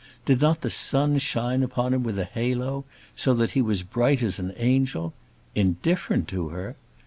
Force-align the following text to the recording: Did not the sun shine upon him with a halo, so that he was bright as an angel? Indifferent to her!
Did 0.25 0.41
not 0.41 0.61
the 0.61 0.71
sun 0.71 1.19
shine 1.19 1.61
upon 1.61 1.93
him 1.93 2.01
with 2.01 2.17
a 2.17 2.23
halo, 2.23 2.85
so 3.15 3.35
that 3.35 3.51
he 3.51 3.61
was 3.61 3.83
bright 3.83 4.23
as 4.23 4.39
an 4.39 4.51
angel? 4.57 5.13
Indifferent 5.53 6.27
to 6.29 6.49
her! 6.49 6.75